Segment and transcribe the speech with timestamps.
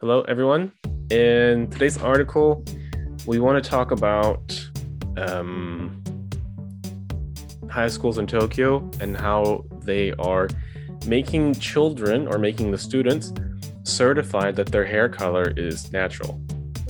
[0.00, 0.72] Hello, everyone.
[1.10, 2.64] In today's article,
[3.26, 4.60] we want to talk about
[5.16, 6.02] um,
[7.70, 10.48] high schools in Tokyo and how they are
[11.06, 13.32] making children or making the students
[13.84, 16.40] certify that their hair color is natural,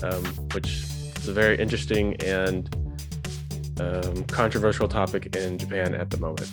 [0.03, 0.25] um,
[0.55, 2.75] which is a very interesting and
[3.81, 6.51] um, controversial topic in Japan at the moment.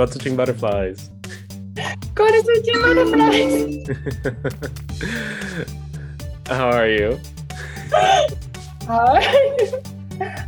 [0.00, 1.10] God touching butterflies.
[2.14, 3.84] God is touching butterflies.
[6.48, 7.20] How are you?
[8.88, 9.20] Hi.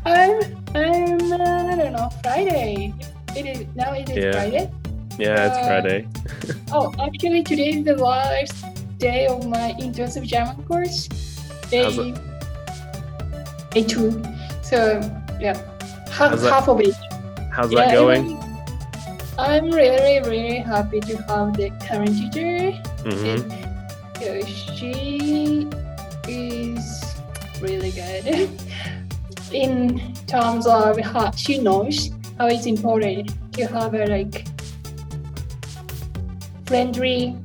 [0.07, 0.41] I'm
[0.75, 2.95] I'm uh, I don't know Friday.
[3.37, 3.93] It is now.
[3.93, 4.33] It is Yeah.
[4.33, 4.71] Friday.
[5.19, 6.09] Yeah, it's Uh, Friday.
[6.73, 8.57] Oh, actually, today is the last
[8.97, 11.09] day of my intensive German course.
[11.69, 11.85] Day
[13.77, 14.17] A two.
[14.63, 14.97] So
[15.39, 15.61] yeah,
[16.11, 16.97] half, half of it.
[17.53, 18.42] How's Yeah, that going?
[19.43, 22.71] I'm really really happy to have the current teacher.
[23.03, 23.43] hmm
[24.23, 25.67] Yeah, she
[26.29, 27.17] is
[27.61, 28.49] really good
[29.53, 34.47] in terms of how she knows how it's important to have a like
[36.67, 37.37] friendly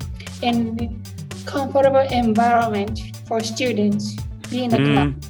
[0.44, 1.02] and
[1.48, 4.16] comfortable environment for students
[4.52, 5.27] being a class.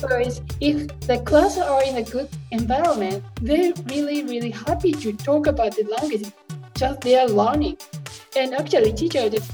[0.00, 5.12] Mm, Because if the class are in a good environment, they're really, really happy to
[5.12, 6.32] talk about the language.
[6.74, 7.76] Just they are learning.
[8.36, 9.52] And actually teacher just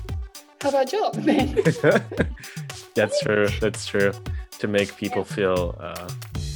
[0.60, 1.54] have a job then.
[2.94, 3.48] That's true.
[3.60, 4.12] That's true.
[4.60, 6.08] To make people feel uh,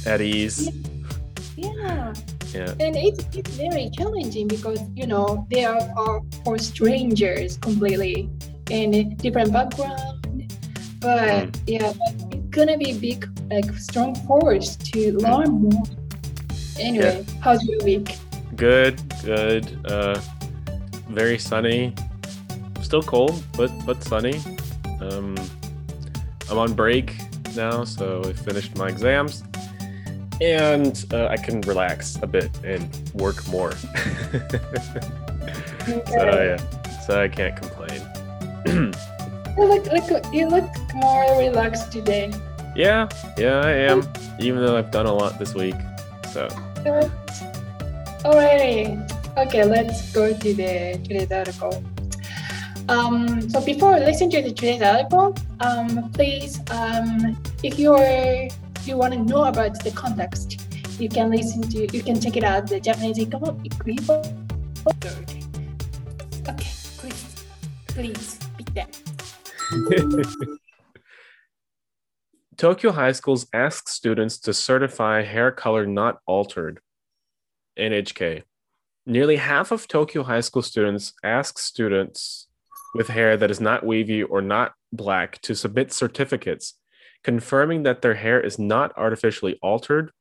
[0.05, 0.69] at ease.
[1.55, 2.13] Yeah,
[2.53, 2.73] Yeah.
[2.79, 8.27] and it's, it's very challenging because you know they are for, for strangers completely
[8.71, 10.17] in a different background.
[10.99, 15.83] But yeah, but gonna be big like strong force to learn more.
[16.77, 18.17] Anyway, how's your week?
[18.55, 19.01] Good.
[19.23, 19.77] Good.
[19.85, 20.19] Uh,
[21.09, 21.93] very sunny.
[22.81, 24.41] Still cold, but but sunny.
[25.01, 25.35] Um,
[26.49, 27.15] I'm on break
[27.55, 29.43] now, so I finished my exams,
[30.41, 33.71] and uh, I can relax a bit and work more.
[33.75, 33.87] so
[36.07, 36.57] yeah,
[37.05, 38.01] so I can't complain.
[39.57, 42.33] You look, look, you look more relaxed today.
[42.75, 44.07] yeah, yeah, I am.
[44.39, 45.75] Even though I've done a lot this week,
[46.31, 46.47] so
[46.83, 47.11] Good.
[48.23, 48.97] Alrighty.
[49.37, 51.83] Okay, let's go to the today's article.
[52.89, 58.49] Um, so before we listen to the today's article, um, please, um, if you're
[58.83, 60.67] you want to know about the context,
[60.99, 63.67] you can listen to you can check it out the Japanese equivalent.
[66.47, 67.45] Okay, please,
[67.87, 68.87] please be there.
[72.57, 76.79] Tokyo high schools ask students to certify hair color not altered.
[77.79, 78.43] NHK.
[79.05, 82.47] Nearly half of Tokyo high school students ask students
[82.93, 86.75] with hair that is not wavy or not black to submit certificates
[87.23, 90.11] confirming that their hair is not artificially altered,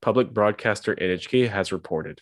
[0.00, 2.20] public broadcaster NHK has reported.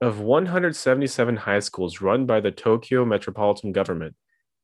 [0.00, 4.14] Of 177 high schools run by the Tokyo metropolitan government,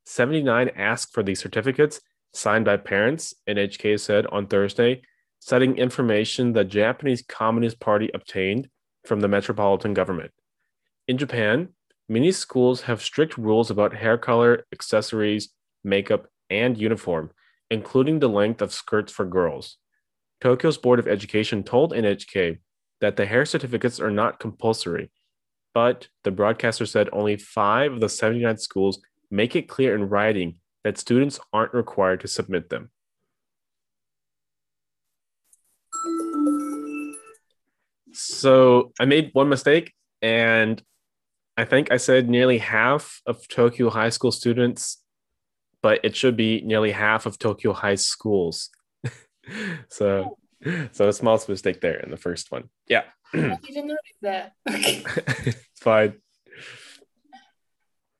[0.05, 2.01] 79 asked for these certificates
[2.33, 5.03] signed by parents, NHK said on Thursday,
[5.39, 8.69] citing information the Japanese Communist Party obtained
[9.05, 10.33] from the metropolitan government.
[11.07, 11.69] In Japan,
[12.09, 15.51] many schools have strict rules about hair color, accessories,
[15.85, 17.31] makeup, and uniform,
[17.71, 19.77] including the length of skirts for girls.
[20.41, 22.59] Tokyo's Board of Education told NHK
[23.01, 25.11] that the hair certificates are not compulsory,
[25.73, 29.01] but the broadcaster said only five of the 79 schools
[29.35, 32.91] make it clear in writing that students aren't required to submit them.
[38.13, 40.81] So I made one mistake, and
[41.57, 45.03] I think I said nearly half of Tokyo high school students,
[45.83, 48.71] but it should be nearly half of Tokyo high schools.
[49.89, 50.39] so,
[50.93, 52.71] so a small mistake there in the first one.
[52.89, 53.03] Yeah,
[53.35, 54.53] oh, I didn't notice that.
[54.67, 56.15] It's fine.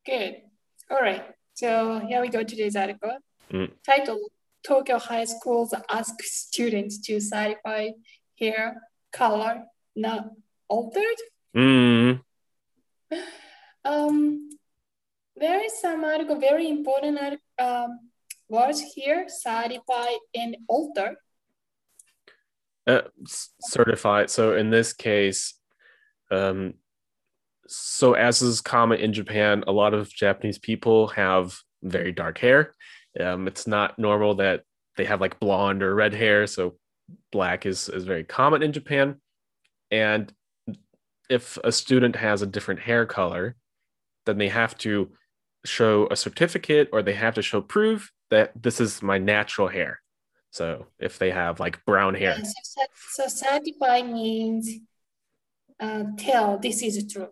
[0.05, 0.44] Good.
[0.91, 1.25] All right.
[1.55, 3.17] So here we go today's article.
[3.53, 3.71] Mm.
[3.85, 4.21] Title
[4.67, 7.91] Tokyo high schools ask students to certify
[8.41, 8.81] hair
[9.13, 9.65] color
[9.95, 10.31] not
[10.69, 11.19] altered.
[11.57, 12.21] Mm,
[13.85, 14.49] Um,
[15.37, 17.19] there is some article, very important
[17.59, 18.11] um,
[18.49, 21.17] words here, certify and alter.
[22.87, 23.03] uh,
[23.61, 24.31] certified.
[24.31, 25.55] So in this case,
[26.31, 26.75] um,
[27.67, 32.75] so as is common in Japan, a lot of Japanese people have very dark hair.
[33.19, 34.63] Um, it's not normal that
[34.97, 36.47] they have like blonde or red hair.
[36.47, 36.77] So
[37.33, 39.21] black is is very common in Japan.
[39.91, 40.33] And
[41.29, 43.57] if a student has a different hair color,
[44.27, 45.11] then they have to
[45.65, 50.01] show a certificate or they have to show proof that this is my natural hair.
[50.51, 54.71] So if they have like brown hair, so, so certify means
[55.81, 57.29] uh, tell this is true.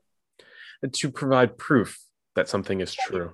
[0.90, 1.99] To provide proof
[2.34, 3.32] that something is true.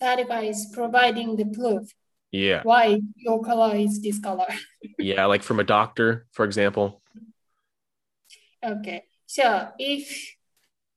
[0.00, 1.92] Is providing the proof
[2.30, 2.62] Yeah.
[2.62, 4.46] why your color is this color.
[4.98, 5.26] Yeah.
[5.26, 7.02] Like from a doctor, for example.
[8.64, 10.34] Okay, so if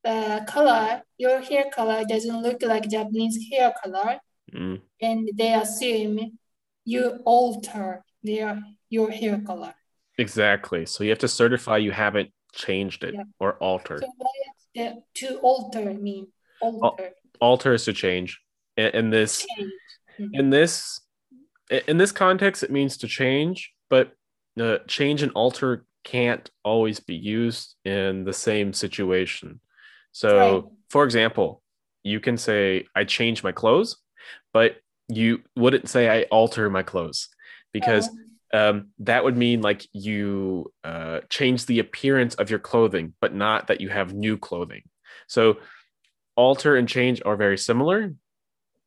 [0.04, 4.20] the color, your hair color doesn't look like Japanese hair color,
[4.54, 6.38] Mm, and they assume
[6.84, 9.74] you alter their your hair color.
[10.18, 10.86] exactly.
[10.86, 13.24] So you have to certify you haven't changed it Yeah.
[13.40, 14.04] or altered.
[14.04, 14.12] So
[14.76, 16.28] the to alter mean?
[16.62, 18.40] Alter, Alter is to change.
[18.78, 19.72] In, this change.
[20.34, 21.02] in this
[21.88, 24.14] in this context it means to change but
[24.60, 29.60] uh, change and alter can't always be used in the same situation
[30.12, 30.64] so Right.
[30.90, 31.62] for example
[32.04, 33.98] you can say i change my clothes
[34.54, 34.78] but
[35.08, 37.30] you wouldn't say i alter my clothes
[37.72, 38.18] because Oh,
[38.54, 43.68] um, that would mean like you uh, change the appearance of your clothing, but not
[43.68, 44.84] that you have new clothing.
[45.28, 45.58] So
[46.36, 48.14] alter and change are very similar,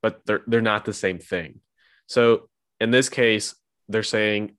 [0.02, 1.61] but they're they're not the same thing.
[2.06, 2.49] So
[2.81, 3.55] in this case,
[3.88, 4.56] they're saying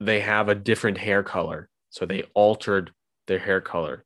[0.00, 2.92] they have a different hair color, so they altered
[3.26, 4.04] their hair color.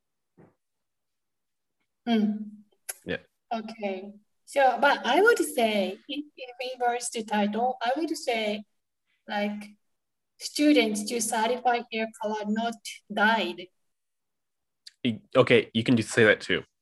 [2.08, 2.38] mm.
[3.04, 3.18] Yeah.
[3.54, 4.12] Okay.
[4.44, 8.64] So, but I would say, if if we reverse the title, I would say,
[9.28, 9.62] like,
[10.42, 12.74] students to certify hair color not
[13.12, 13.66] dyed.
[15.36, 16.62] Okay, you can just say that too.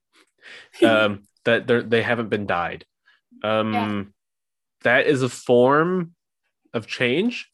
[0.84, 2.84] Um, that they they haven't been dyed.
[3.44, 4.02] Um, Yeah.
[4.82, 6.14] That is a form
[6.72, 7.50] of change,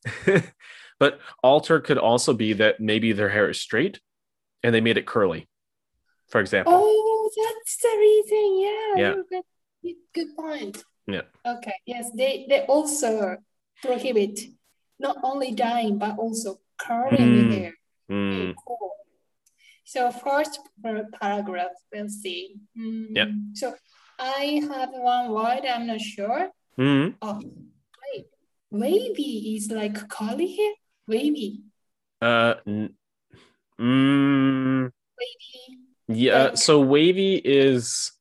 [1.00, 4.00] but alter could also be that maybe their hair is straight
[4.62, 5.48] and they made it curly,
[6.30, 6.72] for example.
[6.76, 8.44] Oh, that's the reason.
[8.60, 8.94] Yeah.
[9.02, 9.14] Yeah.
[9.14, 9.42] Good,
[9.82, 10.84] good- good point.
[11.08, 11.22] Yeah.
[11.44, 11.74] Okay.
[11.86, 13.36] Yes, they they also
[13.82, 14.40] prohibit
[14.98, 17.52] not only dyeing but also curling Mm.
[17.52, 17.72] hair.
[18.10, 18.92] Mm, cool.
[19.84, 20.58] So first
[21.20, 22.56] paragraph, we'll see.
[22.76, 23.28] Mm, Yep.
[23.54, 23.74] So
[24.18, 25.64] I have one word.
[25.66, 26.50] I'm not sure.
[26.78, 27.14] mm.
[27.22, 27.40] Oh,
[28.12, 28.26] wait.
[28.70, 30.72] Wavy is like curly hair.
[31.06, 31.62] Wavy.
[32.20, 32.54] Uh,
[33.80, 35.78] mm, Wavy.
[36.08, 36.44] yeah.
[36.44, 38.12] Like- So wavy is,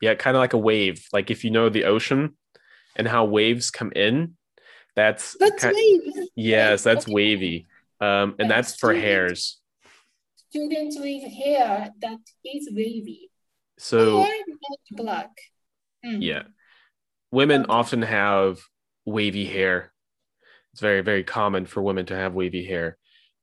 [0.00, 1.06] yeah, kind of like a wave.
[1.12, 2.36] Like if you know the ocean
[2.96, 4.36] and how waves come in,
[5.00, 6.28] that's That's ki- wavy.
[6.36, 7.14] yes, that's Okay.
[7.14, 7.56] wavy.
[8.00, 9.60] Um, and that's for hairs.
[10.50, 13.30] Students with hair that is wavy.
[13.78, 14.28] So or
[14.64, 15.30] not black.
[16.04, 16.18] Mm.
[16.30, 16.42] yeah,
[17.30, 17.72] women Okay.
[17.78, 18.58] often have
[19.04, 19.92] wavy hair.
[20.72, 22.96] It's very very common for women to have wavy hair,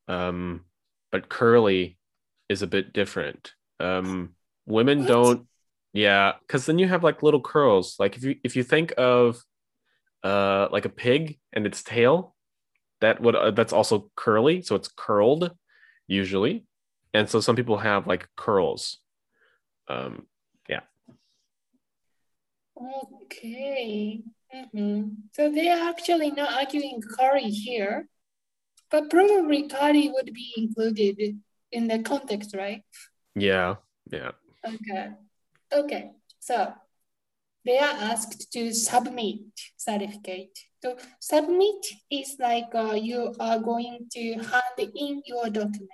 [0.07, 0.65] um,
[1.11, 1.97] but curly
[2.49, 3.53] is a bit different.
[3.79, 5.07] Um, women What?
[5.07, 5.47] don't.
[5.93, 7.95] Yeah, because then you have like little curls.
[7.99, 9.43] Like if you if you think of
[10.27, 12.35] uh like a pig and its tail,
[13.01, 15.51] that would uh, that's also curly, so it's curled
[16.07, 16.65] usually,
[17.13, 18.99] and so some people have like curls.
[19.87, 20.27] Um,
[20.69, 20.83] yeah.
[23.23, 24.23] Okay.
[24.53, 25.15] Mhm.
[25.35, 28.07] So they are actually not arguing curry here,
[28.91, 31.39] but probably curry would be included
[31.71, 32.83] in the context, right?
[33.35, 33.75] yeah,
[34.11, 34.31] yeah.
[34.65, 35.05] Okay.
[35.71, 36.11] Okay.
[36.39, 36.73] So
[37.65, 39.39] they are asked to submit
[39.77, 40.57] certificate.
[40.83, 45.91] So submit is like uh, you are going to hand in your document.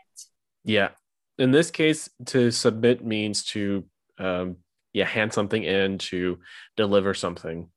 [0.64, 0.90] Yeah.
[1.38, 3.86] In this case, to submit means to
[4.20, 4.58] um
[4.94, 6.38] yeah, hand something in to
[6.78, 7.70] deliver something.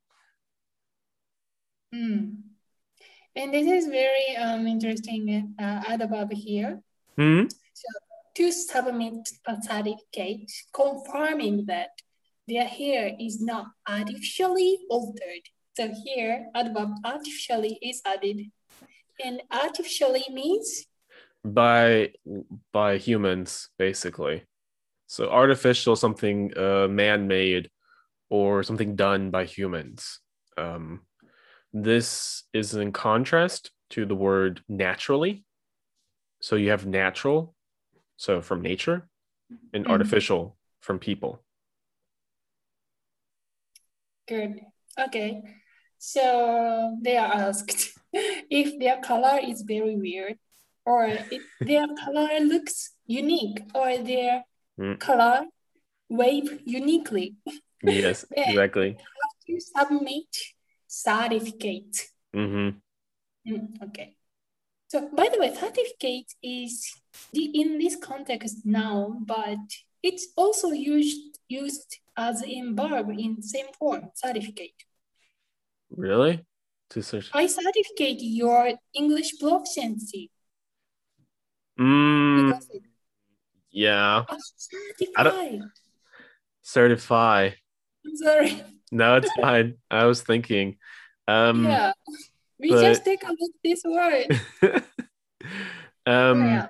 [1.95, 2.37] Mm.
[3.35, 6.81] And this is very um, interesting uh, adverb here.
[7.17, 7.45] Hmm.
[7.73, 7.89] So
[8.37, 11.91] to submit a certificate confirming that
[12.49, 15.43] their hair is not artificially altered.
[15.77, 18.51] So here, adverb artificially is added.
[19.23, 20.87] And artificially means
[21.45, 22.13] By
[22.73, 24.45] by humans, basically.
[25.07, 27.71] So artificial, something uh man-made
[28.29, 30.21] or something done by humans.
[30.57, 31.07] Um
[31.73, 35.45] this is in contrast to the word naturally.
[36.41, 37.55] So you have natural,
[38.17, 39.09] so from nature,
[39.73, 39.91] and Mhm.
[39.91, 41.46] artificial from people.
[44.27, 44.61] Good.
[44.99, 45.43] Okay.
[45.99, 50.39] So they are asked if their color is very weird
[50.85, 54.45] or if their color looks unique or their
[54.79, 55.01] Mm.
[55.01, 55.47] color
[56.11, 57.35] wave uniquely
[57.83, 58.99] Yes, exactly.
[59.47, 60.29] to submit
[60.87, 61.97] certificate.
[62.35, 62.77] Mm-hmm.
[63.51, 64.17] Mm, okay.
[64.89, 66.93] So, by the way, certificate is
[67.33, 69.57] the in this context noun, but
[70.03, 74.73] it's also used used as in verb in same form, certificate.
[75.91, 76.45] Really?
[76.91, 77.31] To search.
[77.33, 80.31] I certificate your English proficiency.
[81.79, 82.59] Mm,
[83.71, 84.25] yeah.
[84.29, 84.39] Oh,
[85.17, 85.71] I don't-
[86.63, 87.51] certify.
[87.51, 87.51] Certify.
[88.07, 88.63] I'm sorry.
[88.93, 89.75] No, it's fine.
[89.91, 90.79] I was thinking.
[91.29, 91.93] Um, yeah.
[92.59, 94.27] We but- just take a look this word.
[96.07, 96.69] um, yeah.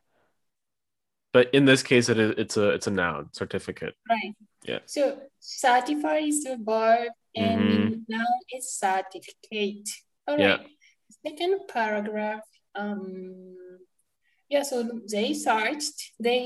[1.37, 3.95] But in this case, it is, it's a it's a noun certificate.
[4.09, 4.33] Right.
[4.71, 4.79] Yeah.
[4.87, 5.03] So
[5.41, 8.05] certify is the verb and Mhm.
[8.09, 9.89] noun is certificate.
[10.27, 10.57] All Yeah.
[10.57, 10.67] right.
[11.27, 12.45] Second paragraph.
[12.75, 13.03] Um.
[14.49, 14.63] Yeah.
[14.71, 14.77] So
[15.15, 15.99] they searched.
[16.27, 16.41] They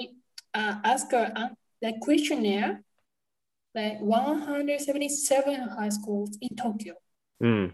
[0.60, 1.50] uh, asked a, uh,
[1.82, 2.82] the questionnaire,
[3.78, 6.94] like 177 high schools in Tokyo.
[7.40, 7.66] Mm,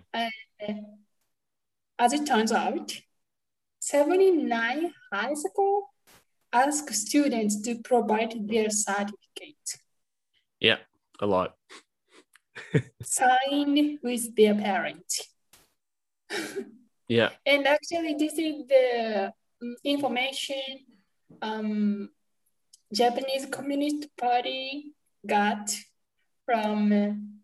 [1.99, 2.89] As it turns out,
[3.81, 5.77] 79 high school
[6.53, 9.79] ask students to provide their certificate.
[10.61, 10.79] Yeah,
[11.21, 11.55] a lot.
[13.03, 15.29] signed with their parents.
[17.09, 17.31] Yeah.
[17.47, 20.85] and actually, this is the mm, information
[21.43, 22.11] um,
[22.93, 24.95] Japanese Communist Party
[25.27, 25.75] got
[26.45, 27.41] from,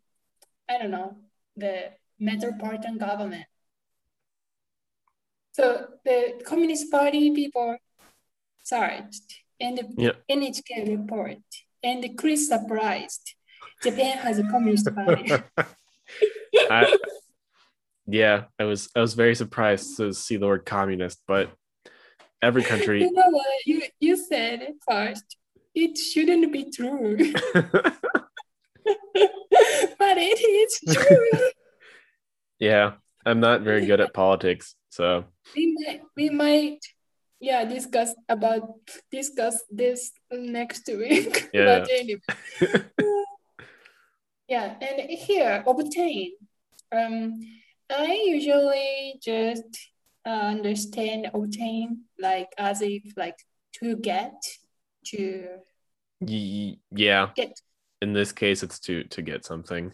[0.69, 1.17] I don't know,
[1.57, 3.45] the metropolitan government.
[5.53, 7.77] So the Communist Party people
[8.63, 10.17] searched and the.
[10.31, 11.39] NHK report
[11.83, 13.35] and Chris surprised.
[13.83, 15.33] Japan has a communist party.
[16.71, 16.97] I,
[18.07, 21.51] yeah, I was I was very surprised to see the word communist, but
[22.41, 23.01] every country.
[23.01, 23.47] You know what?
[23.67, 25.37] You you said first.
[25.75, 27.17] It shouldn't be true,
[27.55, 27.97] but
[30.19, 31.49] it is true.
[32.59, 32.93] yeah,
[33.25, 35.25] I'm not very good at politics, so
[35.57, 36.81] we might we might
[37.43, 38.63] yeah discuss about
[39.11, 41.51] discuss this next week.
[41.53, 41.81] Yeah.
[41.81, 42.21] but anyway.
[44.49, 46.33] yeah, and here obtain.
[46.93, 47.41] Um,
[47.91, 49.65] I usually just
[50.25, 53.37] uh, understand obtain like as if like
[53.81, 54.33] to get
[55.07, 55.49] to
[56.21, 57.31] yeah.
[57.35, 57.61] get
[58.01, 59.93] In this case, it's to to get something.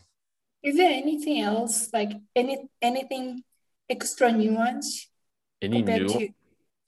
[0.62, 3.42] Is there anything else, like any anything
[3.88, 5.08] extra nuance
[5.62, 6.28] Any new to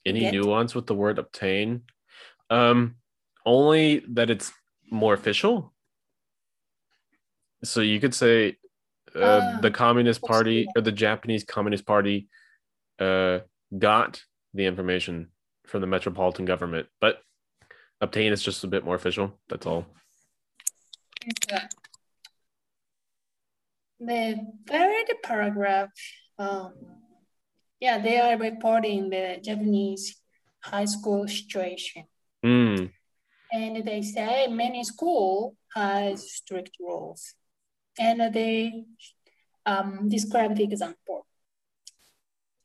[0.05, 0.33] any get?
[0.33, 1.83] nuance with the word obtain?
[2.49, 2.95] Um,
[3.45, 4.51] only that it's
[4.91, 5.73] more official.
[7.63, 8.57] So you could say
[9.15, 12.27] uh, Ah, the Communist Party or the Japanese Communist Party
[12.99, 13.39] uh,
[13.77, 15.29] got the information
[15.65, 17.21] from the metropolitan government, but
[17.99, 19.39] obtain is just a bit more official.
[19.49, 19.85] That's all.
[21.23, 21.65] Okay.
[23.99, 25.89] The third paragraph,
[26.39, 26.73] um,
[27.81, 30.15] yeah, they are reporting the Japanese
[30.63, 32.05] high school situation.
[32.45, 32.91] Mm,
[33.51, 37.33] And they say many school has strict rules.
[37.99, 38.85] And they
[39.65, 41.25] um, describe the example.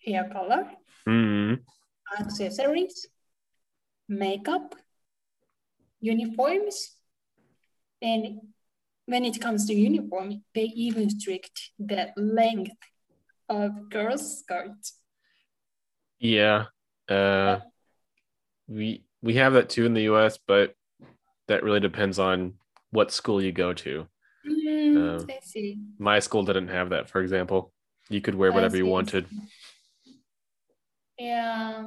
[0.04, 0.70] Hair color,
[1.08, 1.58] mm,
[2.20, 3.08] accessories,
[4.08, 4.76] makeup,
[6.00, 6.94] uniforms,
[8.00, 8.40] and
[9.06, 12.76] when it comes to uniform, they even strict the length
[13.48, 15.00] of girls' skirts.
[16.18, 16.66] Yeah.
[17.08, 17.60] Uh,
[18.68, 20.74] we we have that too in the U.S., but
[21.48, 22.54] that really depends on
[22.90, 24.06] what school you go to.
[24.46, 25.26] Mm, Oh.
[25.28, 25.78] I see.
[25.98, 27.72] My school didn't have that, for example.
[28.08, 29.26] You could wear whatever you wanted.
[31.18, 31.84] Yeah,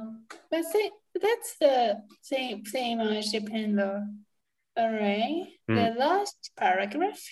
[0.50, 4.04] but say, that's the same same as Japan though.
[4.76, 5.46] All right.
[5.68, 7.22] The last paragraph.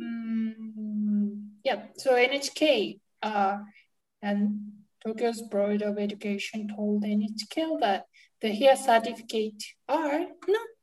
[0.00, 1.82] Mm, yeah.
[1.96, 3.58] So NHK uh,
[4.22, 4.60] and
[5.06, 8.06] Tokyo's Board of Education told NHK that
[8.40, 10.76] the hair certificate are not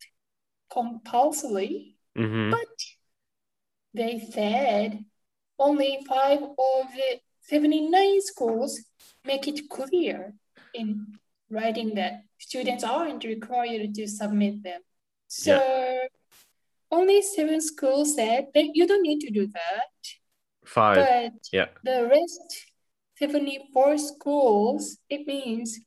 [0.72, 2.78] compulsory, hmm but
[3.94, 5.04] they said
[5.60, 8.80] only five of the 79 schools
[9.26, 10.34] make it clear
[10.74, 11.06] in
[11.50, 14.82] writing that students aren't required to submit them.
[15.28, 16.08] So
[16.90, 19.92] only seven schools said that you don't need to do that,
[20.66, 20.96] Five.
[20.96, 21.68] but yeah.
[21.84, 22.73] the rest
[23.16, 25.80] 74 schools, it means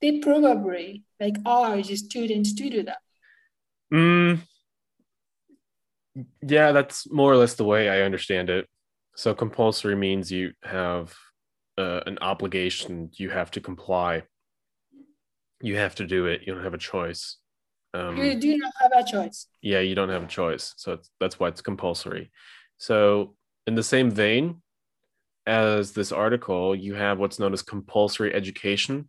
[0.00, 2.98] they probably like urge students to do that.
[3.92, 4.40] Mm,
[6.42, 8.66] yeah, that's more or less the way I understand it.
[9.16, 11.14] So compulsory means you have
[11.78, 13.10] uh, an obligation.
[13.14, 14.22] You have to comply.
[15.62, 16.42] You have to do it.
[16.46, 17.38] You don't have a choice.
[17.94, 19.46] Um, You do not have a choice.
[19.62, 20.74] yeah, you don't have a choice.
[20.76, 22.30] So it's, that's why it's compulsory.
[22.76, 23.34] So
[23.66, 24.62] in the same vein
[25.46, 29.08] as this article, you have what's known as compulsory education,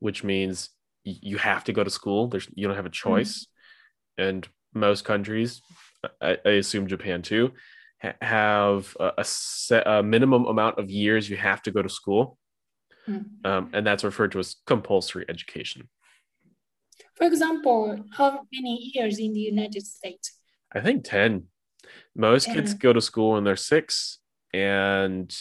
[0.00, 0.70] which means
[1.04, 2.28] you have to go to school.
[2.28, 3.46] There's you don't have a choice,
[4.18, 5.62] and most countries
[6.20, 7.52] I, I assume Japan too,
[8.02, 11.88] ha- have a, a, set, a minimum amount of years you have to go to
[11.88, 12.38] school.
[13.08, 13.24] Mm.
[13.44, 15.88] Um, and that's referred to as compulsory education.
[17.14, 20.38] For example, how many years in the United States?
[20.72, 21.44] I think 10.
[22.16, 24.18] Most kids go to school when they're six,
[24.52, 25.34] and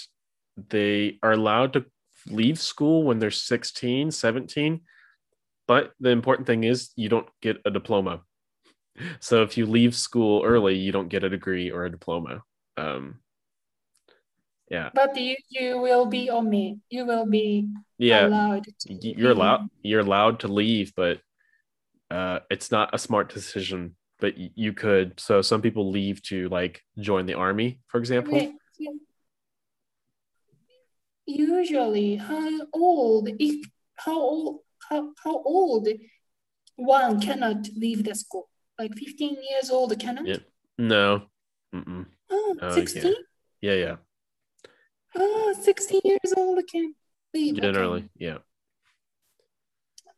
[0.57, 1.85] they are allowed to
[2.27, 4.81] leave school when they're 16, 17.
[5.67, 8.21] But the important thing is you don't get a diploma.
[9.19, 12.43] So if you leave school early, you don't get a degree or a diploma.
[12.77, 13.19] Um,
[14.69, 16.79] yeah, But you, you will be on me.
[16.89, 17.67] You will be
[17.97, 18.65] yeah, allowed.
[18.65, 21.19] To you're allowed you're allowed to leave, but
[22.09, 23.95] uh, it's not a smart decision.
[24.19, 25.19] But you could.
[25.19, 28.39] So some people leave to like join the army, for example.
[28.39, 28.97] So
[31.25, 33.29] Usually, how old?
[33.39, 33.65] If
[33.95, 34.59] how old?
[34.89, 35.87] How, how old
[36.75, 38.49] one cannot leave the school?
[38.77, 40.25] Like 15 years old cannot?
[40.27, 40.39] Yeah.
[40.77, 41.27] No.
[41.73, 42.05] Mm-mm.
[42.29, 43.13] Oh, Oh, 16?
[43.61, 43.95] Yeah, yeah.
[45.15, 46.93] Oh, 16 years old can
[47.33, 47.53] leave.
[47.53, 47.61] okay.
[47.61, 48.39] Generally, yeah.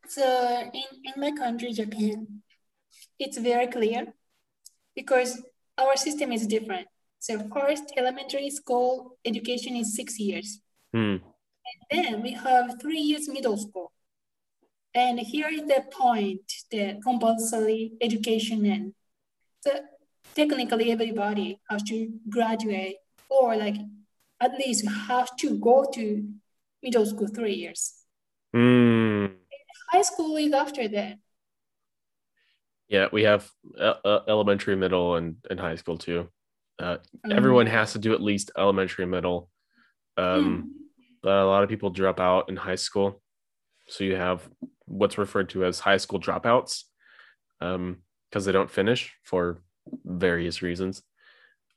[0.08, 2.42] So in, in my country, Japan,
[3.20, 4.14] it's very clear
[4.96, 5.42] because
[5.78, 6.88] our system is different.
[7.20, 10.62] So first, elementary school education is six years.
[10.96, 11.18] Hmm.
[11.92, 13.92] Then we have three years middle school.
[14.94, 18.94] And here is the point, the compulsory education end.
[19.60, 19.72] So
[20.36, 22.96] technically everybody has to graduate
[23.28, 23.76] or like
[24.40, 26.24] at least have to go to
[26.82, 27.94] middle school three years.
[28.54, 29.26] Hmm.
[29.92, 31.18] High school is after that.
[32.88, 36.30] Yeah, we have uh, uh, elementary, middle, and, and high school too.
[36.80, 39.50] Uh, Um, everyone has to do at least elementary middle.
[40.18, 40.85] Um, hmm.
[41.26, 43.20] But a lot of people drop out in high school.
[43.88, 44.48] So you have
[44.86, 46.84] what's referred to as high school dropouts
[47.60, 49.64] um, because they don't finish for
[50.06, 51.02] various reasons.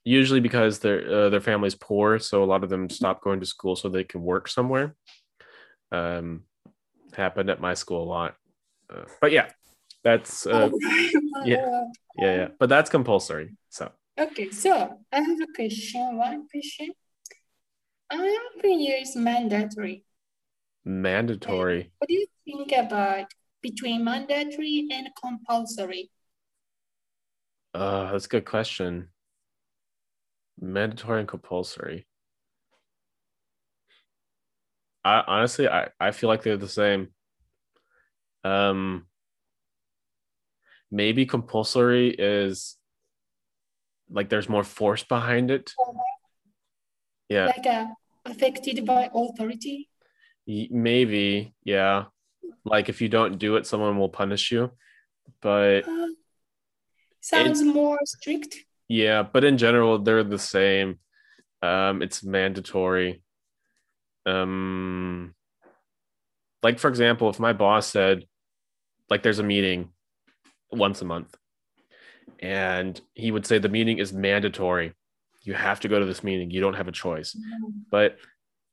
[0.05, 3.47] Usually because their uh, their family's poor, so a lot of them stop going to
[3.47, 4.95] school so they can work somewhere.
[5.93, 6.45] Um,
[7.15, 8.35] happened at my school a lot,
[8.95, 9.49] uh, but yeah,
[10.05, 10.71] that's uh,
[11.45, 11.85] yeah.
[12.19, 12.49] yeah, yeah.
[12.59, 13.57] But that's compulsory.
[13.71, 16.91] So Okay, so I have a question, one question.
[18.11, 20.05] I think it's mandatory.
[20.85, 21.93] mandatory.
[21.99, 23.27] What do you think about
[23.61, 26.11] between mandatory and compulsory?
[27.75, 29.09] Uh, that's a good question.
[30.61, 32.07] Mandatory and compulsory.
[35.05, 37.09] I honestly, I, I feel like they're the same.
[38.45, 39.07] Um,
[40.91, 42.77] maybe compulsory is
[44.11, 45.73] like there's more force behind it.
[47.29, 47.87] Yeah, Like uh,
[48.25, 49.89] affected by authority?
[50.47, 51.55] maybe.
[51.65, 52.05] Yeah,
[52.65, 54.71] like if you don't do it, someone will punish you.
[55.43, 56.09] But Uh,
[57.21, 58.57] sounds more strict.
[58.89, 60.99] Yeah, but in general, they're the same.
[61.61, 63.23] Um, it's mandatory.
[64.25, 65.35] Um,
[66.63, 68.25] like for example, if my boss said,
[69.11, 69.91] like, there's a meeting
[70.71, 71.35] once a month,
[72.41, 74.93] and he would say the meeting is mandatory.
[75.49, 76.51] You have to go to this meeting.
[76.51, 77.35] You don't have a choice.
[77.91, 78.19] But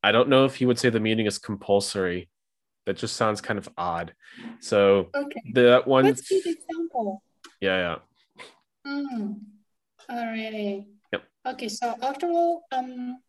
[0.04, 2.28] I don't know if he would say the meeting is compulsory.
[2.86, 4.14] That just sounds kind of odd.
[4.60, 7.24] So Okay, that one, let's give example.
[7.62, 7.96] yeah,
[8.86, 8.92] yeah.
[8.92, 9.40] Mm.
[10.12, 10.88] Alrighty.
[11.14, 11.24] Yep.
[11.48, 13.20] Okay, so after all, um,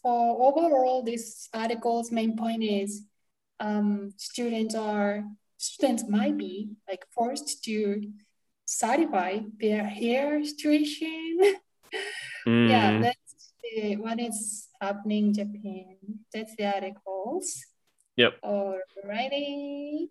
[0.00, 3.04] for overall, this article's main point is,
[3.60, 5.22] um, students are
[5.58, 8.00] students might be like forced to
[8.64, 11.38] certify their hair situation.
[12.46, 15.96] Yeah, Mm, that's the, what is happening in Japan.
[16.32, 17.64] That's the articles.
[18.16, 18.40] Yep.
[18.44, 20.08] Alrighty.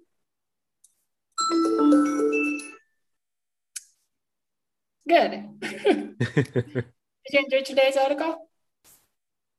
[5.08, 5.32] Good.
[5.60, 8.50] Did you enjoy today's article?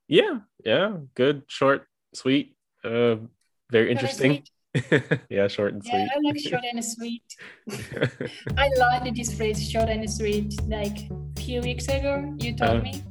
[0.08, 3.16] Yeah, yeah, good, short, sweet, uh,
[3.70, 4.44] very interesting.
[5.30, 5.94] yeah, short and sweet.
[5.94, 6.08] Yeah.
[6.14, 7.22] I like short and sweet.
[8.58, 10.98] I learned this phrase short and sweet like
[11.36, 12.34] a few weeks ago.
[12.38, 13.02] You told Uh, me.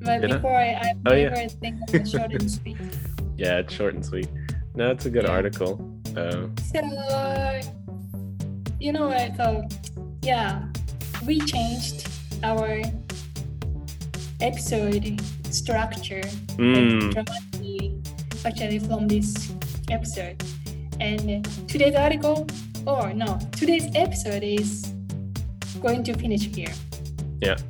[0.00, 0.26] But I?
[0.36, 1.48] before I, I Oh, yeah.
[1.60, 2.76] think of short and sweet.
[3.36, 4.28] yeah, it's short and sweet.
[4.74, 5.32] No, it's a good Yeah.
[5.32, 5.80] article.
[6.16, 6.80] Uh, So,
[8.80, 9.36] you know what?
[9.36, 9.64] So,
[10.22, 10.62] yeah,
[11.26, 12.06] we changed
[12.44, 12.80] our
[14.40, 15.18] episode
[15.50, 16.22] structure
[16.60, 17.98] mm, dramatically
[18.44, 19.50] actually from this
[19.90, 20.36] episode.
[21.00, 22.46] And today's article,
[22.86, 24.92] or no, today's episode is
[25.80, 26.72] going to finish here.
[27.40, 27.56] yeah.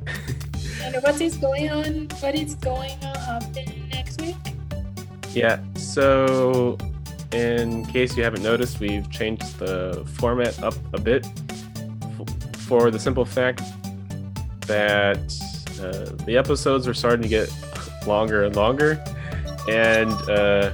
[0.81, 2.07] And what is going on?
[2.21, 4.37] What is going on happening next week?
[5.33, 5.59] Yeah.
[5.75, 6.77] So,
[7.33, 11.27] in case you haven't noticed, we've changed the format up a bit
[12.59, 13.61] for the simple fact
[14.67, 15.19] that
[15.81, 17.53] uh, the episodes are starting to get
[18.07, 19.03] longer and longer,
[19.67, 20.73] and uh,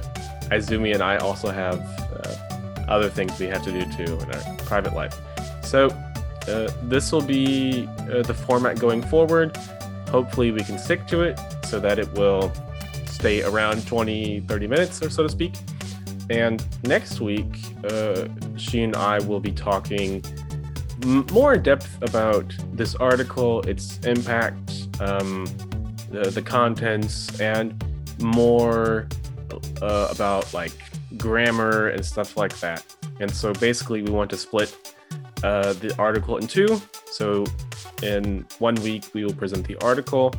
[0.52, 2.45] Izumi and I also have uh,
[2.88, 5.18] other things we have to do too in our private life.
[5.62, 5.88] So
[6.48, 9.56] uh, this will be uh, the format going forward.
[10.10, 12.52] Hopefully, we can stick to it so that it will
[13.06, 15.54] stay around 20, 30 minutes or so to speak.
[16.30, 17.46] And next week,
[17.84, 20.22] uh, she and I will be talking
[21.30, 25.46] more in depth about this article, its impact, um,
[26.10, 27.84] the, the contents, and
[28.20, 29.08] more
[29.82, 30.72] uh, about like
[31.18, 32.84] grammar and stuff like that.
[33.20, 34.76] And so basically, we want to split
[35.42, 36.80] uh, the article in two.
[37.06, 37.44] So
[38.02, 40.34] in one week, we will present the article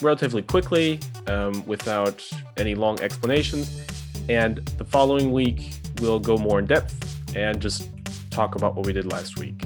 [0.00, 3.80] relatively quickly um, without any long explanations.
[4.28, 7.88] And the following week, we'll go more in depth and just
[8.30, 9.64] talk about what we did last week.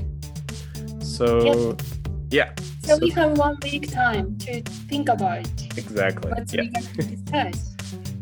[1.01, 1.77] So,
[2.31, 2.53] yeah.
[2.83, 5.79] So, we have one week time to think about it.
[5.79, 6.64] exactly what yeah.
[6.64, 7.76] going to discuss.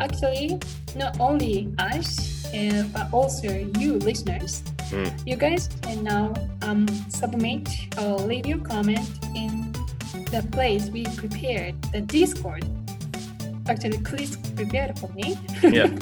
[0.05, 0.61] Actually,
[0.95, 3.49] not only us, uh, but also
[3.81, 4.62] you listeners.
[4.93, 5.09] Mm.
[5.27, 9.73] You guys can now um, submit or leave your comment in
[10.29, 12.64] the place we prepared, the Discord.
[13.67, 15.38] Actually, Chris prepared for me.
[15.62, 15.88] Yeah.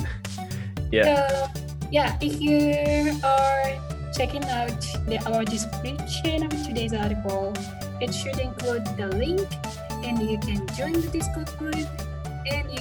[0.93, 1.17] Yeah.
[1.17, 1.49] So,
[1.91, 3.65] yeah, if you are
[4.13, 7.55] checking out the, our description of today's article,
[7.99, 9.49] it should include the link,
[10.05, 11.89] and you can join the Discord group,
[12.45, 12.79] and you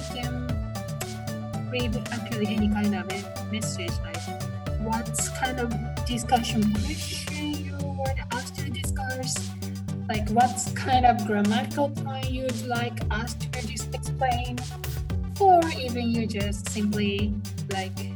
[1.72, 5.08] read actually any kind of a message like what
[5.40, 5.72] kind of
[6.04, 9.50] discussion question you want us to discuss,
[10.08, 14.58] like what kind of grammatical point you'd like us to just explain,
[15.40, 17.32] or even you just simply
[17.72, 18.10] like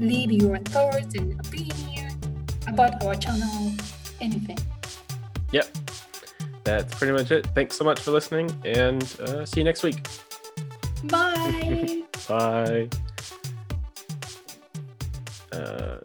[0.00, 2.18] leave your thoughts and opinion
[2.66, 3.72] about our channel,
[4.20, 4.58] anything.
[5.52, 5.68] Yep.
[6.64, 7.46] That's pretty much it.
[7.54, 10.08] Thanks so much for listening, and uh, see you next week.
[11.08, 12.02] Bye.
[12.28, 12.88] Bye.
[15.52, 15.98] Uh,